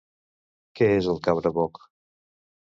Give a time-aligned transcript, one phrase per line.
[0.79, 1.81] Què és el cabraboc?